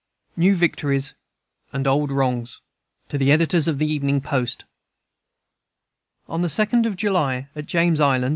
NEW 0.35 0.55
VICTORIES 0.55 1.13
AND 1.71 1.85
OLD 1.85 2.09
WRONGS 2.11 2.59
To 3.09 3.19
the 3.19 3.31
Editors 3.31 3.67
of 3.67 3.77
the 3.77 3.85
Evening 3.85 4.19
Post: 4.19 4.65
On 6.27 6.41
the 6.41 6.47
2d 6.47 6.87
of 6.87 6.95
July, 6.97 7.49
at 7.55 7.67
James 7.67 8.01
Island, 8.01 8.25
S. 8.29 8.29